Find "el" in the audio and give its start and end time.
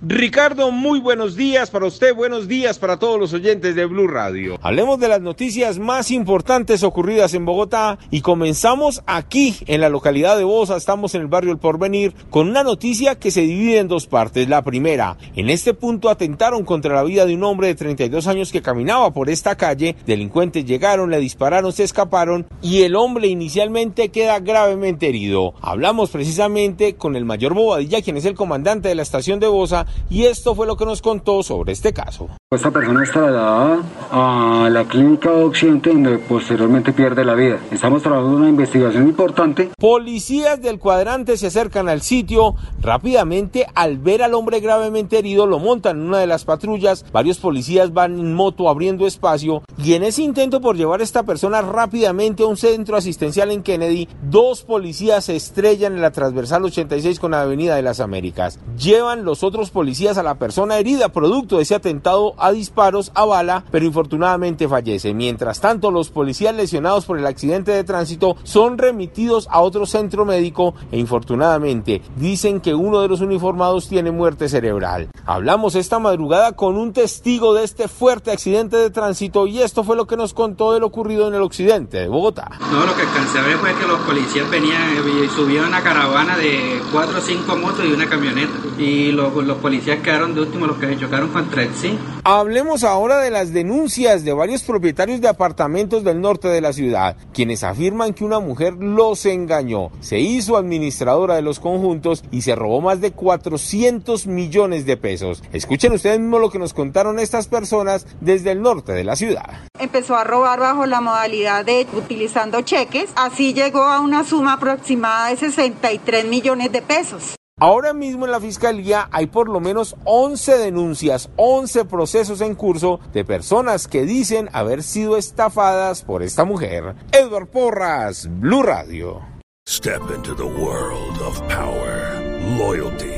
11.22-11.26, 11.50-11.58, 22.82-22.94, 27.16-27.24, 28.26-28.34, 67.18-67.26, 81.34-81.42, 91.62-91.74, 108.50-108.60